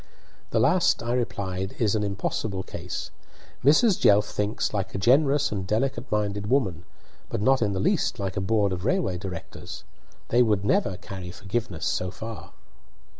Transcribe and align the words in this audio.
"The 0.49 0.59
last," 0.59 1.03
I 1.03 1.13
replied, 1.13 1.75
"is 1.77 1.93
an 1.93 2.01
impossible 2.03 2.63
case. 2.63 3.11
Mrs. 3.63 3.99
Jelf 4.01 4.25
thinks 4.25 4.73
like 4.73 4.95
a 4.95 4.97
generous 4.97 5.51
and 5.51 5.67
delicate 5.67 6.11
minded 6.11 6.47
woman, 6.49 6.85
but 7.29 7.39
not 7.39 7.61
in 7.61 7.73
the 7.73 7.79
least 7.79 8.17
like 8.17 8.35
a 8.35 8.41
board 8.41 8.71
of 8.73 8.83
railway 8.83 9.19
directors. 9.19 9.83
They 10.29 10.41
would 10.41 10.65
never 10.65 10.97
carry 10.97 11.29
forgiveness 11.29 11.85
so 11.85 12.09
far." 12.09 12.53